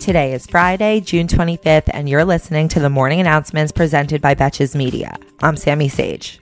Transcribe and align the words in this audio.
Today 0.00 0.32
is 0.32 0.46
Friday, 0.46 1.00
June 1.00 1.26
25th, 1.26 1.90
and 1.92 2.08
you're 2.08 2.24
listening 2.24 2.68
to 2.68 2.80
the 2.80 2.88
morning 2.88 3.20
announcements 3.20 3.70
presented 3.70 4.22
by 4.22 4.34
Betches 4.34 4.74
Media. 4.74 5.14
I'm 5.42 5.58
Sammy 5.58 5.90
Sage. 5.90 6.40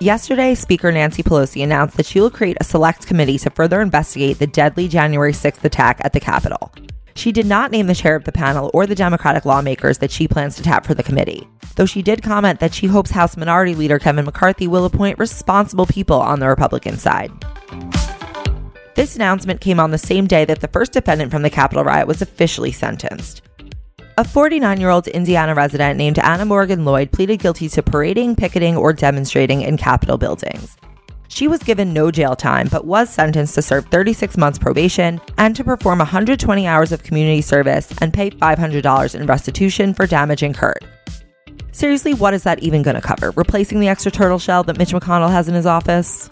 Yesterday, 0.00 0.56
Speaker 0.56 0.90
Nancy 0.90 1.22
Pelosi 1.22 1.62
announced 1.62 1.96
that 1.98 2.06
she 2.06 2.20
will 2.20 2.32
create 2.32 2.56
a 2.60 2.64
select 2.64 3.06
committee 3.06 3.38
to 3.38 3.50
further 3.50 3.80
investigate 3.80 4.40
the 4.40 4.48
deadly 4.48 4.88
January 4.88 5.32
6th 5.32 5.62
attack 5.62 6.00
at 6.02 6.14
the 6.14 6.20
Capitol. 6.20 6.72
She 7.14 7.30
did 7.30 7.46
not 7.46 7.70
name 7.70 7.86
the 7.86 7.94
chair 7.94 8.16
of 8.16 8.24
the 8.24 8.32
panel 8.32 8.68
or 8.74 8.84
the 8.84 8.96
Democratic 8.96 9.44
lawmakers 9.44 9.98
that 9.98 10.10
she 10.10 10.26
plans 10.26 10.56
to 10.56 10.64
tap 10.64 10.84
for 10.84 10.94
the 10.94 11.04
committee, 11.04 11.46
though 11.76 11.86
she 11.86 12.02
did 12.02 12.24
comment 12.24 12.58
that 12.58 12.74
she 12.74 12.88
hopes 12.88 13.12
House 13.12 13.36
Minority 13.36 13.76
Leader 13.76 14.00
Kevin 14.00 14.24
McCarthy 14.24 14.66
will 14.66 14.84
appoint 14.84 15.20
responsible 15.20 15.86
people 15.86 16.20
on 16.20 16.40
the 16.40 16.48
Republican 16.48 16.98
side. 16.98 17.30
This 18.98 19.14
announcement 19.14 19.60
came 19.60 19.78
on 19.78 19.92
the 19.92 19.96
same 19.96 20.26
day 20.26 20.44
that 20.44 20.58
the 20.58 20.66
first 20.66 20.90
defendant 20.90 21.30
from 21.30 21.42
the 21.42 21.50
Capitol 21.50 21.84
riot 21.84 22.08
was 22.08 22.20
officially 22.20 22.72
sentenced. 22.72 23.42
A 24.16 24.24
49 24.24 24.80
year 24.80 24.90
old 24.90 25.06
Indiana 25.06 25.54
resident 25.54 25.96
named 25.96 26.18
Anna 26.18 26.44
Morgan 26.44 26.84
Lloyd 26.84 27.12
pleaded 27.12 27.38
guilty 27.38 27.68
to 27.68 27.80
parading, 27.80 28.34
picketing, 28.34 28.76
or 28.76 28.92
demonstrating 28.92 29.62
in 29.62 29.76
Capitol 29.76 30.18
buildings. 30.18 30.76
She 31.28 31.46
was 31.46 31.62
given 31.62 31.92
no 31.92 32.10
jail 32.10 32.34
time, 32.34 32.66
but 32.72 32.86
was 32.86 33.08
sentenced 33.08 33.54
to 33.54 33.62
serve 33.62 33.86
36 33.86 34.36
months 34.36 34.58
probation 34.58 35.20
and 35.36 35.54
to 35.54 35.62
perform 35.62 36.00
120 36.00 36.66
hours 36.66 36.90
of 36.90 37.04
community 37.04 37.40
service 37.40 37.94
and 38.00 38.12
pay 38.12 38.30
$500 38.30 39.14
in 39.14 39.26
restitution 39.26 39.94
for 39.94 40.08
damage 40.08 40.42
incurred. 40.42 40.84
Seriously, 41.70 42.14
what 42.14 42.34
is 42.34 42.42
that 42.42 42.64
even 42.64 42.82
going 42.82 42.96
to 42.96 43.00
cover? 43.00 43.30
Replacing 43.36 43.78
the 43.78 43.86
extra 43.86 44.10
turtle 44.10 44.40
shell 44.40 44.64
that 44.64 44.76
Mitch 44.76 44.90
McConnell 44.90 45.30
has 45.30 45.46
in 45.46 45.54
his 45.54 45.66
office? 45.66 46.28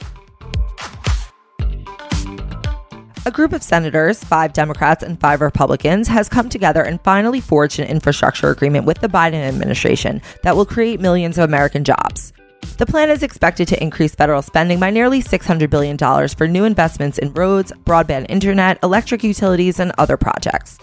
A 3.26 3.30
group 3.32 3.52
of 3.52 3.60
senators, 3.60 4.22
five 4.22 4.52
Democrats 4.52 5.02
and 5.02 5.18
five 5.18 5.40
Republicans, 5.40 6.06
has 6.06 6.28
come 6.28 6.48
together 6.48 6.84
and 6.84 7.00
finally 7.00 7.40
forged 7.40 7.80
an 7.80 7.88
infrastructure 7.88 8.50
agreement 8.50 8.84
with 8.84 9.00
the 9.00 9.08
Biden 9.08 9.44
administration 9.48 10.22
that 10.44 10.54
will 10.54 10.64
create 10.64 11.00
millions 11.00 11.36
of 11.36 11.42
American 11.42 11.82
jobs. 11.82 12.32
The 12.78 12.86
plan 12.86 13.10
is 13.10 13.24
expected 13.24 13.66
to 13.66 13.82
increase 13.82 14.14
federal 14.14 14.42
spending 14.42 14.78
by 14.78 14.90
nearly 14.90 15.24
$600 15.24 15.68
billion 15.68 15.98
for 16.28 16.46
new 16.46 16.62
investments 16.62 17.18
in 17.18 17.32
roads, 17.32 17.72
broadband 17.84 18.26
internet, 18.28 18.78
electric 18.84 19.24
utilities, 19.24 19.80
and 19.80 19.90
other 19.98 20.16
projects. 20.16 20.78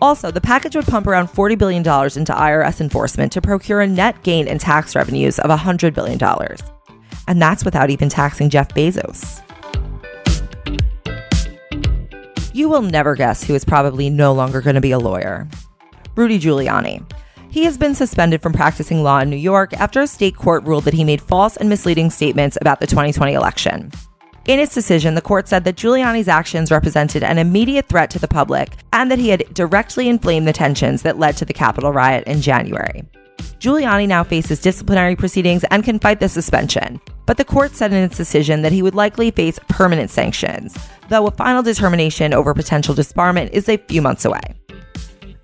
Also, 0.00 0.30
the 0.30 0.40
package 0.40 0.76
would 0.76 0.86
pump 0.86 1.08
around 1.08 1.26
$40 1.26 1.58
billion 1.58 1.80
into 1.80 2.32
IRS 2.32 2.80
enforcement 2.80 3.32
to 3.32 3.42
procure 3.42 3.80
a 3.80 3.88
net 3.88 4.22
gain 4.22 4.46
in 4.46 4.58
tax 4.58 4.94
revenues 4.94 5.40
of 5.40 5.50
$100 5.50 5.94
billion. 5.94 6.20
And 7.26 7.42
that's 7.42 7.64
without 7.64 7.90
even 7.90 8.08
taxing 8.08 8.50
Jeff 8.50 8.68
Bezos. 8.68 9.42
You 12.58 12.68
will 12.68 12.82
never 12.82 13.14
guess 13.14 13.44
who 13.44 13.54
is 13.54 13.64
probably 13.64 14.10
no 14.10 14.32
longer 14.32 14.60
going 14.60 14.74
to 14.74 14.80
be 14.80 14.90
a 14.90 14.98
lawyer 14.98 15.46
Rudy 16.16 16.40
Giuliani. 16.40 17.08
He 17.52 17.62
has 17.62 17.78
been 17.78 17.94
suspended 17.94 18.42
from 18.42 18.52
practicing 18.52 19.04
law 19.04 19.20
in 19.20 19.30
New 19.30 19.36
York 19.36 19.74
after 19.74 20.00
a 20.00 20.08
state 20.08 20.34
court 20.34 20.64
ruled 20.64 20.82
that 20.82 20.92
he 20.92 21.04
made 21.04 21.22
false 21.22 21.56
and 21.56 21.68
misleading 21.68 22.10
statements 22.10 22.58
about 22.60 22.80
the 22.80 22.88
2020 22.88 23.32
election. 23.32 23.92
In 24.48 24.58
its 24.58 24.74
decision, 24.74 25.14
the 25.14 25.20
court 25.20 25.46
said 25.46 25.62
that 25.62 25.76
Giuliani's 25.76 26.26
actions 26.26 26.72
represented 26.72 27.22
an 27.22 27.38
immediate 27.38 27.88
threat 27.88 28.10
to 28.10 28.18
the 28.18 28.26
public 28.26 28.70
and 28.92 29.08
that 29.08 29.20
he 29.20 29.28
had 29.28 29.44
directly 29.54 30.08
inflamed 30.08 30.48
the 30.48 30.52
tensions 30.52 31.02
that 31.02 31.16
led 31.16 31.36
to 31.36 31.44
the 31.44 31.52
Capitol 31.52 31.92
riot 31.92 32.24
in 32.26 32.42
January. 32.42 33.04
Giuliani 33.60 34.08
now 34.08 34.24
faces 34.24 34.60
disciplinary 34.60 35.14
proceedings 35.14 35.62
and 35.70 35.84
can 35.84 36.00
fight 36.00 36.18
the 36.18 36.28
suspension, 36.28 37.00
but 37.24 37.36
the 37.36 37.44
court 37.44 37.76
said 37.76 37.92
in 37.92 38.02
its 38.02 38.16
decision 38.16 38.62
that 38.62 38.72
he 38.72 38.82
would 38.82 38.96
likely 38.96 39.30
face 39.30 39.60
permanent 39.68 40.10
sanctions, 40.10 40.76
though 41.08 41.26
a 41.26 41.30
final 41.30 41.62
determination 41.62 42.32
over 42.32 42.54
potential 42.54 42.94
disbarment 42.94 43.50
is 43.50 43.68
a 43.68 43.76
few 43.76 44.02
months 44.02 44.24
away. 44.24 44.40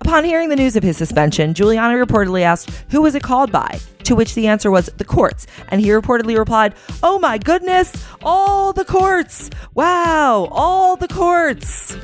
Upon 0.01 0.23
hearing 0.23 0.49
the 0.49 0.55
news 0.55 0.75
of 0.75 0.83
his 0.83 0.97
suspension, 0.97 1.53
Giuliani 1.53 2.03
reportedly 2.03 2.41
asked, 2.41 2.69
Who 2.91 3.01
was 3.01 3.15
it 3.15 3.23
called 3.23 3.51
by? 3.51 3.79
To 4.03 4.15
which 4.15 4.35
the 4.35 4.45
answer 4.47 4.69
was, 4.69 4.85
The 4.85 5.03
courts. 5.03 5.47
And 5.69 5.81
he 5.81 5.87
reportedly 5.87 6.37
replied, 6.37 6.75
Oh 7.01 7.17
my 7.17 7.39
goodness, 7.39 7.91
all 8.21 8.71
the 8.71 8.85
courts! 8.85 9.49
Wow, 9.73 10.47
all 10.51 10.95
the 10.95 11.07
courts! 11.07 11.97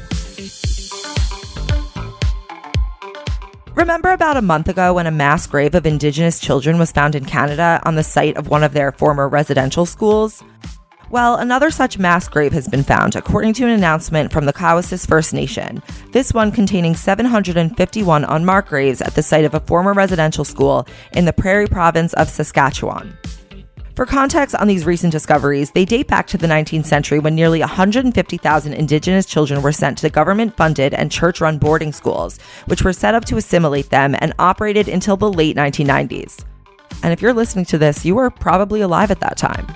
Remember 3.76 4.12
about 4.12 4.36
a 4.36 4.42
month 4.42 4.68
ago 4.68 4.96
when 4.96 5.08
a 5.08 5.12
mass 5.12 5.48
grave 5.48 5.76
of 5.76 5.86
Indigenous 5.86 6.40
children 6.40 6.78
was 6.78 6.92
found 6.92 7.16
in 7.16 7.24
Canada 7.24 7.80
on 7.84 7.96
the 7.96 8.04
site 8.04 8.36
of 8.36 8.50
one 8.50 8.64
of 8.64 8.74
their 8.74 8.92
former 8.92 9.30
residential 9.30 9.86
schools? 9.86 10.44
Well, 11.12 11.36
another 11.36 11.72
such 11.72 12.00
mass 12.00 12.30
grave 12.30 12.54
has 12.54 12.70
been 12.70 12.86
found, 12.86 13.18
according 13.18 13.52
to 13.56 13.66
an 13.66 13.72
announcement 13.72 14.32
from 14.32 14.46
the 14.46 14.54
Cowessess 14.54 15.06
First 15.06 15.34
Nation. 15.34 15.84
This 16.14 16.34
one 16.34 16.54
containing 16.54 16.96
751 16.96 18.24
unmarked 18.24 18.70
graves 18.70 19.02
at 19.02 19.14
the 19.14 19.22
site 19.22 19.44
of 19.44 19.54
a 19.54 19.60
former 19.60 19.92
residential 19.92 20.46
school 20.46 20.88
in 21.12 21.26
the 21.26 21.34
Prairie 21.34 21.68
Province 21.68 22.14
of 22.14 22.30
Saskatchewan. 22.30 23.18
For 23.98 24.06
context 24.06 24.56
on 24.56 24.70
these 24.70 24.86
recent 24.86 25.12
discoveries, 25.12 25.72
they 25.72 25.84
date 25.84 26.08
back 26.08 26.28
to 26.28 26.38
the 26.38 26.48
19th 26.48 26.86
century 26.86 27.20
when 27.20 27.36
nearly 27.36 27.60
150,000 27.60 28.74
Indigenous 28.74 29.26
children 29.26 29.62
were 29.62 29.74
sent 29.74 29.98
to 29.98 30.10
government 30.10 30.56
funded 30.56 30.94
and 30.94 31.12
church 31.12 31.42
run 31.42 31.58
boarding 31.58 31.92
schools, 31.92 32.40
which 32.68 32.84
were 32.86 32.94
set 32.94 33.16
up 33.16 33.26
to 33.26 33.36
assimilate 33.36 33.90
them 33.90 34.16
and 34.20 34.34
operated 34.40 34.88
until 34.88 35.18
the 35.18 35.30
late 35.30 35.58
1990s. 35.58 36.46
And 37.04 37.12
if 37.12 37.22
you're 37.22 37.34
listening 37.34 37.66
to 37.66 37.78
this, 37.78 38.06
you 38.06 38.16
were 38.16 38.30
probably 38.30 38.80
alive 38.80 39.12
at 39.12 39.20
that 39.20 39.36
time. 39.36 39.68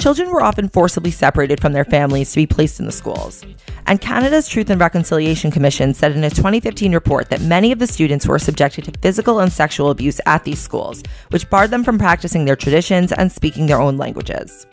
Children 0.00 0.30
were 0.30 0.42
often 0.42 0.70
forcibly 0.70 1.10
separated 1.10 1.60
from 1.60 1.74
their 1.74 1.84
families 1.84 2.30
to 2.30 2.36
be 2.36 2.46
placed 2.46 2.80
in 2.80 2.86
the 2.86 2.90
schools. 2.92 3.44
And 3.86 4.00
Canada's 4.00 4.48
Truth 4.48 4.70
and 4.70 4.80
Reconciliation 4.80 5.50
Commission 5.50 5.92
said 5.92 6.12
in 6.12 6.24
a 6.24 6.30
2015 6.30 6.94
report 6.94 7.28
that 7.28 7.42
many 7.42 7.70
of 7.70 7.78
the 7.78 7.86
students 7.86 8.26
were 8.26 8.38
subjected 8.38 8.86
to 8.86 8.98
physical 9.02 9.40
and 9.40 9.52
sexual 9.52 9.90
abuse 9.90 10.18
at 10.24 10.44
these 10.44 10.58
schools, 10.58 11.02
which 11.32 11.50
barred 11.50 11.70
them 11.70 11.84
from 11.84 11.98
practicing 11.98 12.46
their 12.46 12.56
traditions 12.56 13.12
and 13.12 13.30
speaking 13.30 13.66
their 13.66 13.78
own 13.78 13.98
languages. 13.98 14.66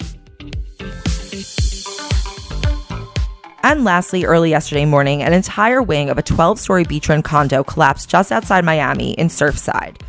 And 3.64 3.84
lastly, 3.84 4.24
early 4.24 4.52
yesterday 4.52 4.86
morning, 4.86 5.24
an 5.24 5.34
entire 5.34 5.82
wing 5.82 6.10
of 6.10 6.18
a 6.18 6.24
12 6.24 6.58
story 6.58 6.86
beachfront 6.86 7.26
condo 7.26 7.66
collapsed 7.66 8.10
just 8.10 8.32
outside 8.32 8.64
Miami 8.64 9.12
in 9.16 9.28
Surfside. 9.28 10.02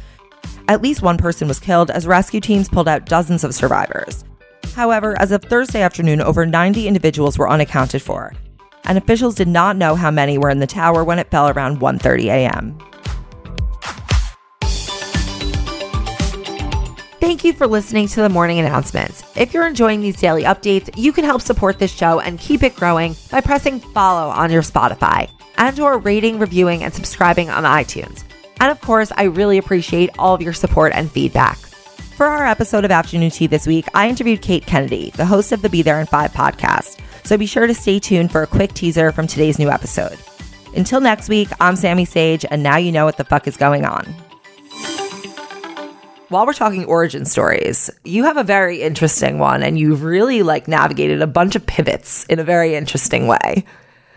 At 0.69 0.81
least 0.81 1.03
one 1.03 1.19
person 1.19 1.49
was 1.49 1.59
killed 1.59 1.91
as 1.91 2.06
rescue 2.06 2.41
teams 2.41 2.69
pulled 2.69 2.87
out 2.87 3.06
dozens 3.06 3.43
of 3.43 3.53
survivors. 3.53 4.25
However, 4.74 5.16
as 5.20 5.32
of 5.32 5.42
Thursday 5.42 5.82
afternoon, 5.82 6.20
over 6.20 6.46
90 6.46 6.86
individuals 6.86 7.38
were 7.38 7.50
unaccounted 7.50 8.02
for, 8.02 8.34
and 8.84 8.96
officials 8.96 9.34
did 9.34 9.48
not 9.48 9.76
know 9.76 9.94
how 9.94 10.10
many 10.10 10.38
were 10.38 10.50
in 10.50 10.60
the 10.60 10.66
tower 10.66 11.04
when 11.04 11.19
it 11.19 11.30
fell 11.30 11.48
around 11.48 11.80
1:30 11.80 12.24
a.m. 12.26 12.78
Thank 17.20 17.44
you 17.44 17.52
for 17.52 17.66
listening 17.66 18.08
to 18.08 18.22
the 18.22 18.28
morning 18.28 18.58
announcements. 18.58 19.22
If 19.36 19.52
you're 19.52 19.66
enjoying 19.66 20.00
these 20.00 20.19
daily 20.19 20.44
updates, 20.44 20.88
you 20.96 21.12
can 21.12 21.25
help 21.25 21.42
support 21.42 21.78
this 21.78 21.92
show 21.92 22.20
and 22.20 22.38
keep 22.38 22.62
it 22.62 22.75
growing 22.75 23.16
by 23.30 23.42
pressing 23.42 23.80
follow 23.80 24.30
on 24.30 24.50
your 24.50 24.62
Spotify 24.62 25.28
and 25.58 25.78
or 25.78 25.98
rating, 25.98 26.38
reviewing 26.38 26.84
and 26.84 26.94
subscribing 26.94 27.50
on 27.50 27.64
iTunes. 27.64 28.25
And 28.60 28.70
of 28.70 28.80
course, 28.80 29.12
I 29.14 29.25
really 29.25 29.58
appreciate 29.58 30.10
all 30.19 30.34
of 30.34 30.40
your 30.40 30.54
support 30.54 30.92
and 30.94 31.10
feedback. 31.10 31.58
For 32.19 32.27
our 32.27 32.49
episode 32.49 32.84
of 32.84 32.91
Afternoon 32.91 33.31
Tea 33.31 33.47
this 33.47 33.65
week, 33.65 33.87
I 33.95 34.09
interviewed 34.09 34.43
Kate 34.43 34.67
Kennedy, 34.67 35.11
the 35.11 35.25
host 35.25 35.53
of 35.53 35.62
the 35.62 35.69
Be 35.69 35.83
There 35.83 36.01
in 36.01 36.06
Five 36.09 36.33
podcast. 36.33 36.99
So 37.25 37.39
be 37.39 37.47
sure 37.47 37.69
to 37.69 37.75
stay 37.75 38.01
tuned 38.01 38.33
for 38.33 38.43
a 38.43 38.47
quick 38.49 38.73
teaser 38.73 39.12
from 39.12 39.29
today's 39.29 39.56
new 39.56 39.71
episode. 39.71 40.19
Until 40.75 41.01
next 41.01 41.29
week, 41.29 41.47
I'm 41.61 41.77
Sammy 41.77 42.05
Sage, 42.05 42.45
and 42.51 42.61
now 42.61 42.77
you 42.77 42.91
know 42.91 43.05
what 43.05 43.19
the 43.19 43.25
fuck 43.25 43.47
is 43.47 43.56
going 43.56 43.84
on. 43.84 44.03
While 46.29 46.45
we're 46.45 46.55
talking 46.55 46.87
origin 46.87 47.25
stories, 47.25 47.89
you 48.03 48.25
have 48.25 48.37
a 48.37 48.43
very 48.43 48.83
interesting 48.83 49.39
one, 49.39 49.62
and 49.62 49.79
you've 49.79 50.03
really 50.03 50.43
like 50.43 50.67
navigated 50.67 51.23
a 51.23 51.27
bunch 51.29 51.55
of 51.55 51.67
pivots 51.67 52.25
in 52.25 52.41
a 52.41 52.45
very 52.45 52.75
interesting 52.75 53.29
way. 53.29 53.64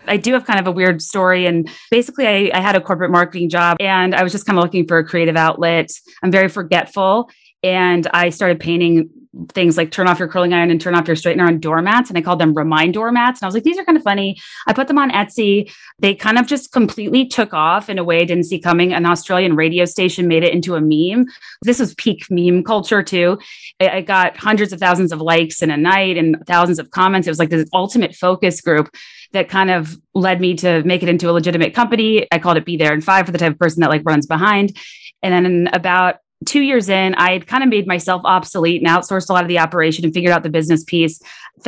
I 0.06 0.16
do 0.16 0.32
have 0.32 0.44
kind 0.44 0.60
of 0.60 0.66
a 0.66 0.72
weird 0.72 1.02
story. 1.02 1.46
And 1.46 1.70
basically, 1.90 2.26
I, 2.26 2.50
I, 2.54 2.60
had 2.60 2.76
a 2.76 2.80
corporate 2.80 3.10
marketing 3.10 3.48
job 3.48 3.76
and 3.80 4.14
I 4.14 4.22
was 4.22 4.32
just 4.32 4.46
kind 4.46 4.58
of 4.58 4.64
looking 4.64 4.86
for 4.86 4.98
a 4.98 5.04
creative 5.04 5.36
outlet. 5.36 5.90
I'm 6.22 6.30
very 6.30 6.48
forgetful 6.48 7.30
and 7.62 8.06
I 8.12 8.30
started 8.30 8.60
painting 8.60 9.10
things 9.50 9.76
like 9.76 9.90
turn 9.90 10.06
off 10.06 10.18
your 10.18 10.28
curling 10.28 10.52
iron 10.52 10.70
and 10.70 10.80
turn 10.80 10.94
off 10.94 11.06
your 11.06 11.16
straightener 11.16 11.46
on 11.46 11.58
doormats. 11.58 12.10
And 12.10 12.18
I 12.18 12.22
called 12.22 12.38
them 12.38 12.54
remind 12.54 12.94
doormats. 12.94 13.40
And 13.40 13.46
I 13.46 13.48
was 13.48 13.54
like, 13.54 13.64
these 13.64 13.78
are 13.78 13.84
kind 13.84 13.96
of 13.96 14.04
funny. 14.04 14.38
I 14.66 14.72
put 14.72 14.88
them 14.88 14.98
on 14.98 15.10
Etsy. 15.10 15.72
They 15.98 16.14
kind 16.14 16.38
of 16.38 16.46
just 16.46 16.72
completely 16.72 17.26
took 17.26 17.54
off 17.54 17.88
in 17.88 17.98
a 17.98 18.04
way 18.04 18.20
I 18.20 18.24
didn't 18.24 18.44
see 18.44 18.58
coming. 18.58 18.92
An 18.92 19.06
Australian 19.06 19.56
radio 19.56 19.84
station 19.84 20.28
made 20.28 20.44
it 20.44 20.52
into 20.52 20.74
a 20.74 20.80
meme. 20.80 21.26
This 21.62 21.78
was 21.78 21.94
peak 21.94 22.26
meme 22.30 22.62
culture 22.62 23.02
too. 23.02 23.38
I 23.80 24.02
got 24.02 24.36
hundreds 24.36 24.72
of 24.72 24.80
thousands 24.80 25.12
of 25.12 25.20
likes 25.20 25.62
in 25.62 25.70
a 25.70 25.76
night 25.76 26.18
and 26.18 26.36
thousands 26.46 26.78
of 26.78 26.90
comments. 26.90 27.26
It 27.26 27.30
was 27.30 27.38
like 27.38 27.50
this 27.50 27.68
ultimate 27.72 28.14
focus 28.14 28.60
group 28.60 28.94
that 29.32 29.48
kind 29.48 29.70
of 29.70 29.96
led 30.14 30.40
me 30.40 30.54
to 30.56 30.82
make 30.84 31.02
it 31.02 31.08
into 31.08 31.30
a 31.30 31.32
legitimate 31.32 31.74
company. 31.74 32.26
I 32.30 32.38
called 32.38 32.58
it 32.58 32.66
Be 32.66 32.76
There 32.76 32.92
in 32.92 33.00
Five 33.00 33.26
for 33.26 33.32
the 33.32 33.38
type 33.38 33.52
of 33.52 33.58
person 33.58 33.80
that 33.80 33.88
like 33.90 34.02
runs 34.04 34.26
behind. 34.26 34.76
And 35.22 35.32
then 35.32 35.70
about 35.72 36.16
two 36.44 36.60
years 36.60 36.88
in, 36.88 37.14
I 37.14 37.32
had 37.32 37.46
kind 37.46 37.62
of 37.62 37.68
made 37.68 37.86
myself 37.86 38.22
obsolete 38.24 38.82
and 38.82 38.90
outsourced 38.90 39.28
a 39.28 39.32
lot 39.32 39.44
of 39.44 39.48
the 39.48 39.58
operation 39.58 40.04
and 40.04 40.14
figured 40.14 40.32
out 40.32 40.42
the 40.42 40.50
business 40.50 40.84
piece. 40.84 41.20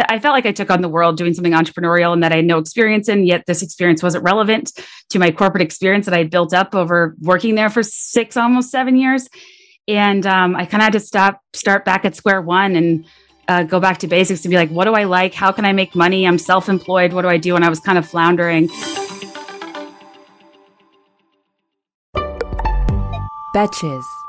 I 0.09 0.19
felt 0.19 0.35
like 0.35 0.47
I 0.47 0.53
took 0.53 0.71
on 0.71 0.81
the 0.81 0.88
world 0.88 1.17
doing 1.17 1.35
something 1.35 1.53
entrepreneurial 1.53 2.12
and 2.12 2.23
that 2.23 2.32
I 2.32 2.37
had 2.37 2.44
no 2.44 2.59
experience 2.59 3.09
in, 3.09 3.26
yet 3.26 3.44
this 3.47 3.62
experience 3.62 4.03
wasn't 4.03 4.25
relevant 4.25 4.73
to 5.11 5.19
my 5.19 5.31
corporate 5.31 5.62
experience 5.62 6.06
that 6.06 6.15
I 6.15 6.19
had 6.19 6.31
built 6.31 6.53
up 6.53 6.75
over 6.75 7.15
working 7.21 7.55
there 7.55 7.71
for 7.71 7.82
six, 7.82 8.37
almost 8.37 8.71
seven 8.71 8.97
years. 8.97 9.29
And 9.87 10.26
um, 10.26 10.56
I 10.56 10.65
kind 10.65 10.81
of 10.81 10.85
had 10.85 10.93
to 10.94 11.00
stop, 11.00 11.41
start 11.53 11.85
back 11.85 12.05
at 12.05 12.17
square 12.17 12.41
one 12.41 12.75
and 12.75 13.05
uh, 13.49 13.62
go 13.62 13.79
back 13.79 13.99
to 13.99 14.06
basics 14.06 14.41
to 14.43 14.49
be 14.49 14.56
like, 14.56 14.70
what 14.70 14.85
do 14.85 14.94
I 14.94 15.05
like? 15.05 15.35
How 15.35 15.53
can 15.53 15.65
I 15.65 15.73
make 15.73 15.94
money? 15.94 16.27
I'm 16.27 16.38
self 16.38 16.69
employed. 16.69 17.12
What 17.12 17.23
do 17.23 17.29
I 17.29 17.37
do? 17.37 17.55
And 17.56 17.65
I 17.65 17.69
was 17.69 17.81
kind 17.81 17.99
of 17.99 18.09
floundering. 18.09 18.69
Betches. 23.55 24.24